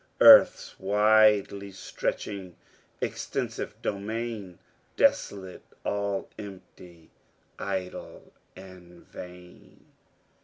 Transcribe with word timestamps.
Earth's 0.19 0.79
widely 0.79 1.71
stretching, 1.71 2.55
extensive 3.01 3.79
domain, 3.83 4.57
Desolate 4.97 5.61
all 5.83 6.27
empty, 6.39 7.11
idle, 7.59 8.33
and 8.55 9.05
vain." 9.07 9.85